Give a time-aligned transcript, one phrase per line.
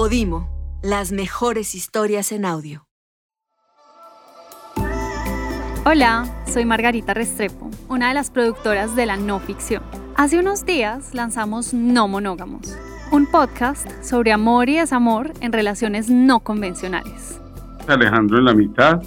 [0.00, 0.48] Podimo,
[0.80, 2.86] las mejores historias en audio.
[5.84, 9.82] Hola, soy Margarita Restrepo, una de las productoras de la no ficción.
[10.14, 12.78] Hace unos días lanzamos No Monógamos,
[13.10, 17.40] un podcast sobre amor y desamor en relaciones no convencionales.
[17.88, 19.02] Alejandro en la mitad,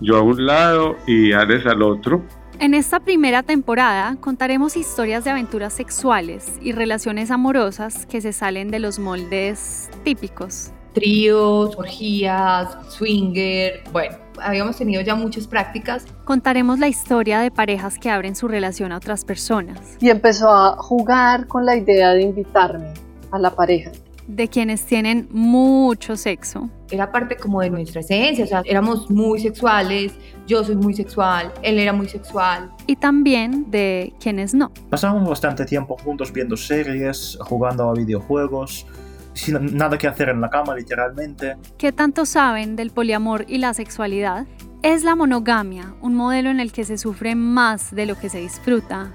[0.00, 2.24] yo a un lado y Ares al otro.
[2.60, 8.70] En esta primera temporada contaremos historias de aventuras sexuales y relaciones amorosas que se salen
[8.70, 10.70] de los moldes típicos.
[10.92, 16.04] Tríos, orgías, swinger, bueno, habíamos tenido ya muchas prácticas.
[16.26, 19.96] Contaremos la historia de parejas que abren su relación a otras personas.
[19.98, 22.92] Y empezó a jugar con la idea de invitarme
[23.30, 23.90] a la pareja.
[24.26, 26.68] De quienes tienen mucho sexo.
[26.90, 30.12] Era parte como de nuestra esencia, o sea, éramos muy sexuales,
[30.50, 32.72] yo soy muy sexual, él era muy sexual.
[32.88, 34.72] Y también de quienes no.
[34.90, 38.84] Pasamos bastante tiempo juntos viendo series, jugando a videojuegos,
[39.32, 41.56] sin nada que hacer en la cama literalmente.
[41.78, 44.48] ¿Qué tanto saben del poliamor y la sexualidad?
[44.82, 48.40] ¿Es la monogamia un modelo en el que se sufre más de lo que se
[48.40, 49.12] disfruta?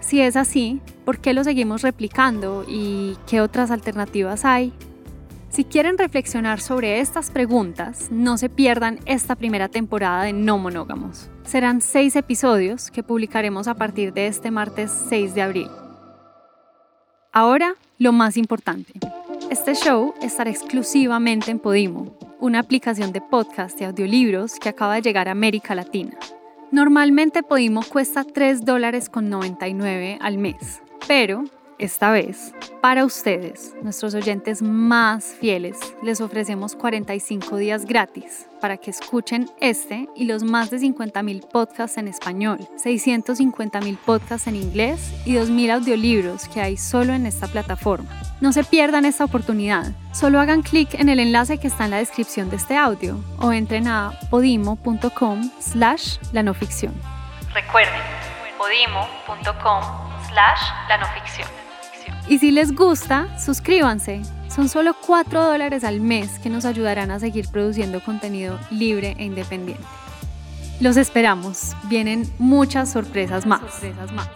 [0.00, 4.72] Si es así, ¿por qué lo seguimos replicando y qué otras alternativas hay?
[5.50, 11.30] Si quieren reflexionar sobre estas preguntas, no se pierdan esta primera temporada de No Monógamos.
[11.42, 15.68] Serán seis episodios que publicaremos a partir de este martes 6 de abril.
[17.32, 18.92] Ahora, lo más importante.
[19.50, 25.02] Este show estará exclusivamente en Podimo, una aplicación de podcast y audiolibros que acaba de
[25.02, 26.12] llegar a América Latina.
[26.70, 31.44] Normalmente Podimo cuesta 3 dólares con 99 al mes, pero
[31.78, 38.90] esta vez, para ustedes, nuestros oyentes más fieles, les ofrecemos 45 días gratis para que
[38.90, 45.34] escuchen este y los más de 50.000 podcasts en español, 650.000 podcasts en inglés y
[45.34, 48.10] 2.000 audiolibros que hay solo en esta plataforma.
[48.40, 49.92] No se pierdan esta oportunidad.
[50.12, 53.52] Solo hagan clic en el enlace que está en la descripción de este audio o
[53.52, 56.92] entren a podimo.com slash la no ficción.
[57.54, 58.00] Recuerden,
[58.58, 59.82] podimo.com
[60.28, 61.67] slash la no ficción.
[62.28, 64.22] Y si les gusta, suscríbanse.
[64.48, 69.24] Son solo 4 dólares al mes que nos ayudarán a seguir produciendo contenido libre e
[69.24, 69.84] independiente.
[70.80, 71.74] Los esperamos.
[71.84, 73.60] Vienen muchas sorpresas más.
[73.60, 74.28] Sorpresas más.